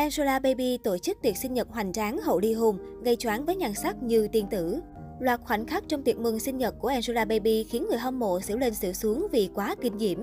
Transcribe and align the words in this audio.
Angela 0.00 0.38
Baby 0.38 0.78
tổ 0.78 0.98
chức 0.98 1.22
tiệc 1.22 1.36
sinh 1.36 1.54
nhật 1.54 1.68
hoành 1.70 1.92
tráng 1.92 2.18
hậu 2.18 2.38
ly 2.40 2.52
hôn, 2.52 2.78
gây 3.02 3.16
choáng 3.16 3.44
với 3.44 3.56
nhan 3.56 3.74
sắc 3.74 4.02
như 4.02 4.28
tiên 4.28 4.46
tử. 4.50 4.80
Loạt 5.18 5.40
khoảnh 5.40 5.66
khắc 5.66 5.84
trong 5.88 6.02
tiệc 6.02 6.18
mừng 6.18 6.38
sinh 6.38 6.58
nhật 6.58 6.74
của 6.78 6.88
Angela 6.88 7.24
Baby 7.24 7.64
khiến 7.64 7.86
người 7.88 7.98
hâm 7.98 8.18
mộ 8.18 8.40
xỉu 8.40 8.58
lên 8.58 8.74
xỉu 8.74 8.92
xuống 8.92 9.26
vì 9.32 9.50
quá 9.54 9.74
kinh 9.80 9.98
diễm. 9.98 10.18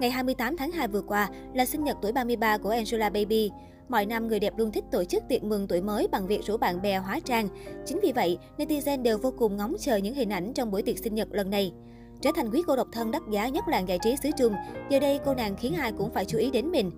Ngày 0.00 0.10
28 0.10 0.56
tháng 0.56 0.72
2 0.72 0.88
vừa 0.88 1.02
qua 1.02 1.28
là 1.54 1.66
sinh 1.66 1.84
nhật 1.84 1.96
tuổi 2.02 2.12
33 2.12 2.58
của 2.58 2.68
Angela 2.68 3.10
Baby. 3.10 3.50
Mọi 3.88 4.06
năm, 4.06 4.28
người 4.28 4.40
đẹp 4.40 4.52
luôn 4.56 4.72
thích 4.72 4.84
tổ 4.90 5.04
chức 5.04 5.22
tiệc 5.28 5.44
mừng 5.44 5.66
tuổi 5.68 5.80
mới 5.80 6.08
bằng 6.08 6.26
việc 6.26 6.44
rủ 6.44 6.56
bạn 6.56 6.82
bè 6.82 6.98
hóa 6.98 7.20
trang. 7.24 7.48
Chính 7.86 8.00
vì 8.02 8.12
vậy, 8.12 8.38
netizen 8.56 9.02
đều 9.02 9.18
vô 9.18 9.32
cùng 9.38 9.56
ngóng 9.56 9.76
chờ 9.80 9.96
những 9.96 10.14
hình 10.14 10.30
ảnh 10.30 10.52
trong 10.54 10.70
buổi 10.70 10.82
tiệc 10.82 10.98
sinh 10.98 11.14
nhật 11.14 11.28
lần 11.30 11.50
này. 11.50 11.72
Trở 12.20 12.30
thành 12.36 12.50
quý 12.50 12.62
cô 12.66 12.76
độc 12.76 12.88
thân 12.92 13.10
đắt 13.10 13.22
giá 13.30 13.48
nhất 13.48 13.64
làng 13.68 13.88
giải 13.88 13.98
trí 14.02 14.16
xứ 14.22 14.30
Trung, 14.38 14.54
giờ 14.90 15.00
đây 15.00 15.20
cô 15.24 15.34
nàng 15.34 15.56
khiến 15.56 15.74
ai 15.74 15.92
cũng 15.98 16.10
phải 16.10 16.24
chú 16.24 16.38
ý 16.38 16.50
đến 16.50 16.70
mình. 16.70 16.90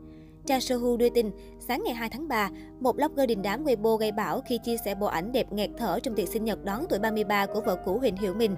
Cha 0.47 0.61
Sohu 0.61 0.97
đưa 0.97 1.09
tin, 1.09 1.31
sáng 1.61 1.83
ngày 1.85 1.95
2 1.95 2.09
tháng 2.09 2.29
3, 2.29 2.51
một 2.81 2.97
blogger 2.97 3.29
đình 3.29 3.43
đám 3.43 3.65
Weibo 3.65 3.97
gây 3.97 4.13
bão 4.13 4.41
khi 4.41 4.59
chia 4.65 4.77
sẻ 4.85 4.95
bộ 4.95 5.07
ảnh 5.07 5.33
đẹp 5.33 5.53
nghẹt 5.53 5.71
thở 5.79 5.99
trong 6.03 6.15
tiệc 6.15 6.29
sinh 6.29 6.45
nhật 6.45 6.65
đón 6.65 6.85
tuổi 6.89 6.99
33 6.99 7.47
của 7.47 7.61
vợ 7.61 7.77
cũ 7.85 7.99
Huỳnh 7.99 8.17
Hiểu 8.17 8.35
Minh. 8.35 8.55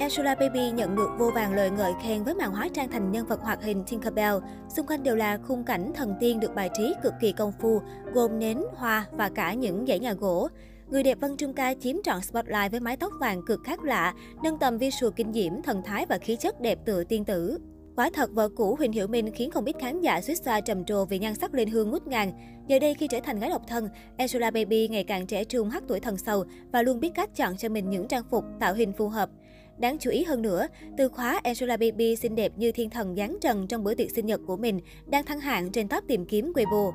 Angela 0.00 0.34
Baby 0.34 0.70
nhận 0.70 0.96
được 0.96 1.08
vô 1.18 1.30
vàng 1.30 1.54
lời 1.54 1.70
ngợi 1.70 1.92
khen 2.02 2.24
với 2.24 2.34
màn 2.34 2.52
hóa 2.52 2.68
trang 2.74 2.88
thành 2.90 3.12
nhân 3.12 3.26
vật 3.26 3.40
hoạt 3.40 3.64
hình 3.64 3.84
Tinkerbell. 3.84 4.36
Xung 4.68 4.86
quanh 4.86 5.02
đều 5.02 5.16
là 5.16 5.38
khung 5.38 5.64
cảnh 5.64 5.92
thần 5.94 6.14
tiên 6.20 6.40
được 6.40 6.54
bài 6.54 6.70
trí 6.78 6.94
cực 7.02 7.14
kỳ 7.20 7.32
công 7.32 7.52
phu, 7.52 7.80
gồm 8.12 8.38
nến, 8.38 8.58
hoa 8.76 9.06
và 9.12 9.28
cả 9.28 9.54
những 9.54 9.86
dãy 9.86 9.98
nhà 9.98 10.12
gỗ. 10.12 10.48
Người 10.90 11.02
đẹp 11.02 11.18
Vân 11.20 11.36
Trung 11.36 11.52
Ca 11.52 11.74
chiếm 11.74 11.96
trọn 12.02 12.20
spotlight 12.20 12.70
với 12.70 12.80
mái 12.80 12.96
tóc 12.96 13.12
vàng 13.20 13.42
cực 13.46 13.60
khác 13.64 13.84
lạ, 13.84 14.14
nâng 14.42 14.58
tầm 14.58 14.78
visual 14.78 15.12
kinh 15.16 15.32
diễm, 15.32 15.62
thần 15.62 15.82
thái 15.82 16.06
và 16.06 16.18
khí 16.18 16.36
chất 16.36 16.60
đẹp 16.60 16.78
tựa 16.84 17.04
tiên 17.04 17.24
tử. 17.24 17.58
Quả 17.96 18.10
thật, 18.12 18.30
vợ 18.32 18.48
cũ 18.48 18.74
Huỳnh 18.78 18.92
Hiểu 18.92 19.06
Minh 19.06 19.30
khiến 19.34 19.50
không 19.50 19.64
ít 19.64 19.76
khán 19.80 20.00
giả 20.00 20.20
suýt 20.20 20.34
xoa 20.34 20.60
trầm 20.60 20.84
trồ 20.84 21.04
vì 21.04 21.18
nhan 21.18 21.34
sắc 21.34 21.54
lên 21.54 21.68
hương 21.68 21.90
ngút 21.90 22.06
ngàn. 22.06 22.32
Giờ 22.66 22.78
đây 22.78 22.94
khi 22.94 23.06
trở 23.08 23.20
thành 23.24 23.40
gái 23.40 23.50
độc 23.50 23.62
thân, 23.68 23.88
Angela 24.16 24.50
Baby 24.50 24.88
ngày 24.88 25.04
càng 25.04 25.26
trẻ 25.26 25.44
trung 25.44 25.70
hắc 25.70 25.82
tuổi 25.88 26.00
thần 26.00 26.18
sầu 26.18 26.44
và 26.72 26.82
luôn 26.82 27.00
biết 27.00 27.10
cách 27.14 27.30
chọn 27.36 27.56
cho 27.56 27.68
mình 27.68 27.90
những 27.90 28.08
trang 28.08 28.22
phục 28.30 28.44
tạo 28.60 28.74
hình 28.74 28.92
phù 28.92 29.08
hợp. 29.08 29.30
Đáng 29.78 29.98
chú 29.98 30.10
ý 30.10 30.24
hơn 30.24 30.42
nữa, 30.42 30.66
từ 30.96 31.08
khóa 31.08 31.40
Angela 31.44 31.76
Baby 31.76 32.16
xinh 32.16 32.34
đẹp 32.34 32.52
như 32.56 32.72
thiên 32.72 32.90
thần 32.90 33.14
giáng 33.16 33.36
trần 33.40 33.66
trong 33.66 33.84
bữa 33.84 33.94
tiệc 33.94 34.10
sinh 34.10 34.26
nhật 34.26 34.40
của 34.46 34.56
mình 34.56 34.80
đang 35.06 35.24
thăng 35.24 35.40
hạng 35.40 35.72
trên 35.72 35.88
top 35.88 36.04
tìm 36.08 36.26
kiếm 36.26 36.52
Weibo. 36.54 36.92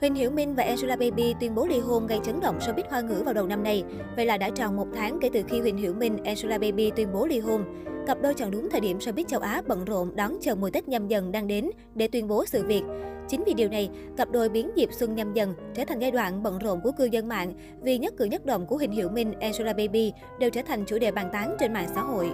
Huỳnh 0.00 0.14
Hiểu 0.14 0.30
Minh 0.30 0.54
và 0.54 0.62
Angela 0.62 0.96
Baby 0.96 1.34
tuyên 1.40 1.54
bố 1.54 1.66
ly 1.66 1.78
hôn 1.78 2.06
gây 2.06 2.18
chấn 2.24 2.40
động 2.40 2.58
showbiz 2.58 2.90
hoa 2.90 3.00
ngữ 3.00 3.22
vào 3.24 3.34
đầu 3.34 3.46
năm 3.46 3.62
nay. 3.62 3.84
Vậy 4.16 4.26
là 4.26 4.36
đã 4.36 4.50
tròn 4.50 4.76
một 4.76 4.86
tháng 4.94 5.18
kể 5.20 5.30
từ 5.32 5.42
khi 5.48 5.60
Huỳnh 5.60 5.76
Hiểu 5.76 5.94
Minh, 5.94 6.24
Angela 6.24 6.58
Baby 6.58 6.90
tuyên 6.96 7.08
bố 7.12 7.26
ly 7.26 7.38
hôn. 7.38 7.64
Cặp 8.06 8.22
đôi 8.22 8.34
chọn 8.34 8.50
đúng 8.50 8.70
thời 8.70 8.80
điểm 8.80 8.98
showbiz 8.98 9.24
châu 9.24 9.40
Á 9.40 9.62
bận 9.66 9.84
rộn 9.84 10.16
đón 10.16 10.36
chờ 10.40 10.54
mùa 10.54 10.70
Tết 10.70 10.88
nhâm 10.88 11.08
dần 11.08 11.32
đang 11.32 11.46
đến 11.46 11.70
để 11.94 12.08
tuyên 12.08 12.28
bố 12.28 12.44
sự 12.46 12.64
việc. 12.66 12.82
Chính 13.28 13.42
vì 13.46 13.54
điều 13.54 13.68
này, 13.68 13.90
cặp 14.16 14.30
đôi 14.30 14.48
biến 14.48 14.70
dịp 14.76 14.88
xuân 14.92 15.14
nhâm 15.14 15.34
dần 15.34 15.54
trở 15.74 15.84
thành 15.84 15.98
giai 15.98 16.10
đoạn 16.10 16.42
bận 16.42 16.58
rộn 16.58 16.80
của 16.80 16.92
cư 16.92 17.04
dân 17.04 17.28
mạng 17.28 17.54
vì 17.82 17.98
nhất 17.98 18.14
cử 18.16 18.24
nhất 18.24 18.46
động 18.46 18.66
của 18.66 18.76
Huỳnh 18.76 18.92
Hiểu 18.92 19.08
Minh, 19.08 19.32
Angela 19.40 19.72
Baby 19.72 20.12
đều 20.38 20.50
trở 20.50 20.62
thành 20.62 20.84
chủ 20.84 20.98
đề 20.98 21.10
bàn 21.10 21.28
tán 21.32 21.56
trên 21.60 21.72
mạng 21.72 21.88
xã 21.94 22.00
hội. 22.00 22.30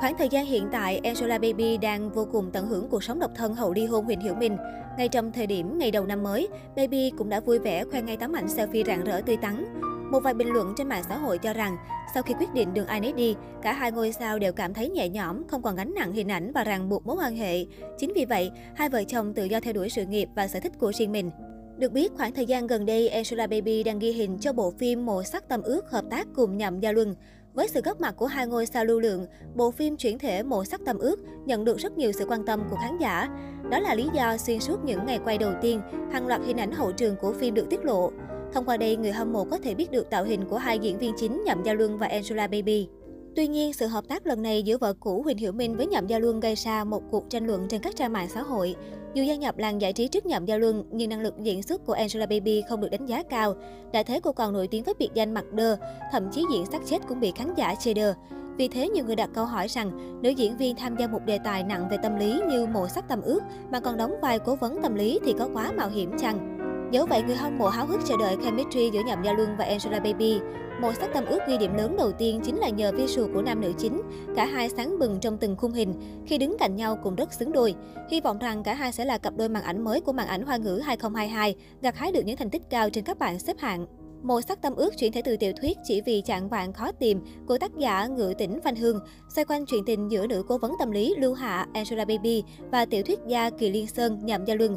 Khoảng 0.00 0.18
thời 0.18 0.28
gian 0.28 0.46
hiện 0.46 0.68
tại, 0.72 1.00
Angela 1.04 1.38
Baby 1.38 1.76
đang 1.76 2.10
vô 2.10 2.26
cùng 2.32 2.50
tận 2.52 2.66
hưởng 2.66 2.88
cuộc 2.88 3.04
sống 3.04 3.18
độc 3.20 3.30
thân 3.34 3.54
hậu 3.54 3.72
ly 3.72 3.86
hôn 3.86 4.04
Huỳnh 4.04 4.20
Hiểu 4.20 4.34
Minh. 4.34 4.56
Ngay 4.98 5.08
trong 5.08 5.32
thời 5.32 5.46
điểm 5.46 5.78
ngày 5.78 5.90
đầu 5.90 6.06
năm 6.06 6.22
mới, 6.22 6.48
Baby 6.76 7.12
cũng 7.18 7.28
đã 7.28 7.40
vui 7.40 7.58
vẻ 7.58 7.84
khoe 7.84 8.02
ngay 8.02 8.16
tấm 8.16 8.32
ảnh 8.32 8.46
selfie 8.46 8.84
rạng 8.84 9.04
rỡ 9.04 9.20
tươi 9.26 9.36
tắn. 9.36 9.64
Một 10.12 10.22
vài 10.22 10.34
bình 10.34 10.52
luận 10.52 10.74
trên 10.76 10.88
mạng 10.88 11.02
xã 11.08 11.16
hội 11.16 11.38
cho 11.38 11.52
rằng, 11.52 11.76
sau 12.14 12.22
khi 12.22 12.34
quyết 12.34 12.54
định 12.54 12.74
đường 12.74 12.86
ai 12.86 13.00
nấy 13.00 13.12
đi, 13.12 13.36
cả 13.62 13.72
hai 13.72 13.92
ngôi 13.92 14.12
sao 14.12 14.38
đều 14.38 14.52
cảm 14.52 14.74
thấy 14.74 14.88
nhẹ 14.88 15.08
nhõm, 15.08 15.48
không 15.48 15.62
còn 15.62 15.76
gánh 15.76 15.94
nặng 15.94 16.12
hình 16.12 16.30
ảnh 16.30 16.52
và 16.52 16.64
ràng 16.64 16.88
buộc 16.88 17.06
mối 17.06 17.16
quan 17.16 17.36
hệ. 17.36 17.64
Chính 17.98 18.12
vì 18.14 18.24
vậy, 18.24 18.50
hai 18.74 18.88
vợ 18.88 19.04
chồng 19.04 19.34
tự 19.34 19.44
do 19.44 19.60
theo 19.60 19.72
đuổi 19.72 19.88
sự 19.88 20.06
nghiệp 20.06 20.28
và 20.36 20.48
sở 20.48 20.60
thích 20.60 20.72
của 20.78 20.92
riêng 20.92 21.12
mình. 21.12 21.30
Được 21.78 21.92
biết, 21.92 22.12
khoảng 22.16 22.32
thời 22.32 22.46
gian 22.46 22.66
gần 22.66 22.86
đây, 22.86 23.08
Angela 23.08 23.46
Baby 23.46 23.82
đang 23.82 23.98
ghi 23.98 24.12
hình 24.12 24.38
cho 24.38 24.52
bộ 24.52 24.70
phim 24.70 25.06
Mộ 25.06 25.22
sắc 25.22 25.48
tâm 25.48 25.62
ước 25.62 25.90
hợp 25.90 26.04
tác 26.10 26.26
cùng 26.34 26.56
Nhậm 26.56 26.80
Gia 26.80 26.92
Luân. 26.92 27.14
Với 27.54 27.68
sự 27.68 27.80
góp 27.80 28.00
mặt 28.00 28.14
của 28.16 28.26
hai 28.26 28.46
ngôi 28.46 28.66
sao 28.66 28.84
lưu 28.84 29.00
lượng, 29.00 29.26
bộ 29.54 29.70
phim 29.70 29.96
chuyển 29.96 30.18
thể 30.18 30.42
Mộ 30.42 30.64
sắc 30.64 30.80
tâm 30.86 30.98
ước 30.98 31.20
nhận 31.46 31.64
được 31.64 31.78
rất 31.78 31.98
nhiều 31.98 32.12
sự 32.12 32.26
quan 32.28 32.46
tâm 32.46 32.62
của 32.70 32.76
khán 32.76 32.98
giả. 32.98 33.28
Đó 33.70 33.80
là 33.80 33.94
lý 33.94 34.08
do 34.14 34.36
xuyên 34.36 34.60
suốt 34.60 34.84
những 34.84 35.06
ngày 35.06 35.20
quay 35.24 35.38
đầu 35.38 35.52
tiên, 35.62 35.80
hàng 36.12 36.26
loạt 36.26 36.40
hình 36.46 36.56
ảnh 36.56 36.72
hậu 36.72 36.92
trường 36.92 37.16
của 37.16 37.32
phim 37.32 37.54
được 37.54 37.66
tiết 37.70 37.84
lộ. 37.84 38.10
Thông 38.52 38.64
qua 38.64 38.76
đây, 38.76 38.96
người 38.96 39.12
hâm 39.12 39.32
mộ 39.32 39.44
có 39.44 39.58
thể 39.58 39.74
biết 39.74 39.90
được 39.90 40.10
tạo 40.10 40.24
hình 40.24 40.44
của 40.50 40.56
hai 40.58 40.78
diễn 40.78 40.98
viên 40.98 41.12
chính 41.16 41.42
Nhậm 41.46 41.62
Gia 41.62 41.72
Luân 41.72 41.98
và 41.98 42.06
Angela 42.06 42.46
Baby. 42.46 42.88
Tuy 43.36 43.48
nhiên, 43.48 43.72
sự 43.72 43.86
hợp 43.86 44.08
tác 44.08 44.26
lần 44.26 44.42
này 44.42 44.62
giữa 44.62 44.78
vợ 44.78 44.92
cũ 45.00 45.22
Huỳnh 45.22 45.38
Hiểu 45.38 45.52
Minh 45.52 45.76
với 45.76 45.86
Nhậm 45.86 46.06
Gia 46.06 46.18
Luân 46.18 46.40
gây 46.40 46.54
ra 46.54 46.84
một 46.84 47.02
cuộc 47.10 47.30
tranh 47.30 47.46
luận 47.46 47.66
trên 47.68 47.80
các 47.80 47.96
trang 47.96 48.12
mạng 48.12 48.28
xã 48.28 48.42
hội. 48.42 48.74
Dù 49.14 49.22
gia 49.22 49.34
nhập 49.34 49.58
làng 49.58 49.80
giải 49.80 49.92
trí 49.92 50.08
trước 50.08 50.26
Nhậm 50.26 50.44
Gia 50.44 50.56
Luân, 50.56 50.84
nhưng 50.90 51.10
năng 51.10 51.20
lực 51.20 51.34
diễn 51.42 51.62
xuất 51.62 51.86
của 51.86 51.92
Angela 51.92 52.26
Baby 52.26 52.62
không 52.68 52.80
được 52.80 52.88
đánh 52.90 53.06
giá 53.06 53.22
cao. 53.22 53.54
Đã 53.92 54.02
thế 54.02 54.20
cô 54.20 54.32
còn 54.32 54.52
nổi 54.52 54.68
tiếng 54.68 54.84
với 54.84 54.94
biệt 54.98 55.10
danh 55.14 55.34
mặt 55.34 55.52
đơ, 55.52 55.76
thậm 56.12 56.28
chí 56.32 56.44
diễn 56.52 56.66
sắc 56.66 56.82
chết 56.86 56.98
cũng 57.08 57.20
bị 57.20 57.32
khán 57.36 57.54
giả 57.56 57.74
chê 57.74 57.94
đơ. 57.94 58.14
Vì 58.56 58.68
thế, 58.68 58.88
nhiều 58.88 59.04
người 59.04 59.16
đặt 59.16 59.30
câu 59.34 59.44
hỏi 59.44 59.68
rằng, 59.68 60.20
nữ 60.22 60.30
diễn 60.30 60.56
viên 60.56 60.76
tham 60.76 60.96
gia 60.96 61.06
một 61.06 61.24
đề 61.26 61.38
tài 61.44 61.62
nặng 61.62 61.88
về 61.90 61.96
tâm 62.02 62.16
lý 62.16 62.40
như 62.48 62.66
mộ 62.66 62.88
sắc 62.88 63.08
tâm 63.08 63.22
ước 63.22 63.40
mà 63.70 63.80
còn 63.80 63.96
đóng 63.96 64.14
vai 64.22 64.38
cố 64.38 64.56
vấn 64.56 64.82
tâm 64.82 64.94
lý 64.94 65.20
thì 65.24 65.34
có 65.38 65.48
quá 65.54 65.72
mạo 65.76 65.88
hiểm 65.88 66.18
chăng? 66.18 66.51
Dẫu 66.92 67.06
vậy, 67.06 67.22
người 67.22 67.36
hâm 67.36 67.58
mộ 67.58 67.68
háo 67.68 67.86
hức 67.86 68.00
chờ 68.04 68.16
đợi 68.18 68.36
chemistry 68.44 68.90
giữa 68.90 69.00
Nhậm 69.06 69.22
Gia 69.22 69.32
Luân 69.32 69.56
và 69.58 69.64
Angela 69.64 70.00
Baby. 70.00 70.40
Một 70.80 70.92
sắc 71.00 71.10
tâm 71.14 71.24
ước 71.24 71.38
ghi 71.48 71.58
điểm 71.58 71.74
lớn 71.74 71.96
đầu 71.98 72.12
tiên 72.12 72.40
chính 72.44 72.56
là 72.56 72.68
nhờ 72.68 72.92
visual 72.92 73.34
của 73.34 73.42
nam 73.42 73.60
nữ 73.60 73.72
chính. 73.78 74.02
Cả 74.36 74.46
hai 74.46 74.68
sáng 74.68 74.98
bừng 74.98 75.18
trong 75.20 75.38
từng 75.38 75.56
khung 75.56 75.72
hình, 75.72 75.94
khi 76.26 76.38
đứng 76.38 76.56
cạnh 76.58 76.76
nhau 76.76 76.98
cũng 77.02 77.14
rất 77.14 77.32
xứng 77.32 77.52
đôi. 77.52 77.74
Hy 78.10 78.20
vọng 78.20 78.38
rằng 78.38 78.62
cả 78.62 78.74
hai 78.74 78.92
sẽ 78.92 79.04
là 79.04 79.18
cặp 79.18 79.36
đôi 79.36 79.48
màn 79.48 79.62
ảnh 79.62 79.84
mới 79.84 80.00
của 80.00 80.12
màn 80.12 80.26
ảnh 80.26 80.42
hoa 80.42 80.56
ngữ 80.56 80.80
2022, 80.84 81.54
gặt 81.82 81.96
hái 81.96 82.12
được 82.12 82.22
những 82.24 82.36
thành 82.36 82.50
tích 82.50 82.62
cao 82.70 82.90
trên 82.90 83.04
các 83.04 83.18
bảng 83.18 83.38
xếp 83.38 83.56
hạng. 83.58 83.86
Một 84.22 84.40
sắc 84.40 84.62
tâm 84.62 84.74
ước 84.74 84.98
chuyển 84.98 85.12
thể 85.12 85.22
từ 85.22 85.36
tiểu 85.36 85.52
thuyết 85.60 85.78
chỉ 85.84 86.00
vì 86.00 86.20
chạng 86.20 86.48
vạn 86.48 86.72
khó 86.72 86.92
tìm 86.92 87.20
của 87.46 87.58
tác 87.58 87.76
giả 87.78 88.06
Ngự 88.06 88.34
Tĩnh 88.38 88.60
Phan 88.64 88.76
Hương, 88.76 89.00
xoay 89.34 89.44
quanh 89.44 89.66
chuyện 89.66 89.84
tình 89.86 90.10
giữa 90.10 90.26
nữ 90.26 90.44
cố 90.48 90.58
vấn 90.58 90.72
tâm 90.78 90.90
lý 90.90 91.14
Lưu 91.18 91.34
Hạ, 91.34 91.66
Angela 91.74 92.04
Baby 92.04 92.42
và 92.70 92.84
tiểu 92.84 93.02
thuyết 93.02 93.18
gia 93.26 93.50
Kỳ 93.50 93.70
Liên 93.70 93.86
Sơn, 93.86 94.18
Nhậm 94.22 94.44
Gia 94.44 94.54
Luân. 94.54 94.76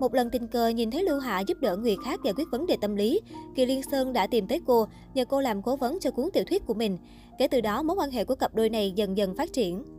Một 0.00 0.14
lần 0.14 0.30
tình 0.30 0.46
cờ 0.46 0.68
nhìn 0.68 0.90
thấy 0.90 1.04
Lưu 1.04 1.18
Hạ 1.18 1.40
giúp 1.40 1.58
đỡ 1.60 1.76
người 1.76 1.96
khác 2.04 2.20
giải 2.24 2.34
quyết 2.36 2.48
vấn 2.50 2.66
đề 2.66 2.76
tâm 2.80 2.96
lý, 2.96 3.20
Kỳ 3.56 3.66
Liên 3.66 3.82
Sơn 3.90 4.12
đã 4.12 4.26
tìm 4.26 4.46
tới 4.46 4.60
cô, 4.66 4.86
nhờ 5.14 5.24
cô 5.24 5.40
làm 5.40 5.62
cố 5.62 5.76
vấn 5.76 6.00
cho 6.00 6.10
cuốn 6.10 6.28
tiểu 6.32 6.44
thuyết 6.44 6.66
của 6.66 6.74
mình. 6.74 6.98
Kể 7.38 7.48
từ 7.48 7.60
đó, 7.60 7.82
mối 7.82 7.96
quan 7.96 8.10
hệ 8.10 8.24
của 8.24 8.34
cặp 8.34 8.54
đôi 8.54 8.70
này 8.70 8.92
dần 8.96 9.16
dần 9.16 9.34
phát 9.36 9.52
triển. 9.52 9.97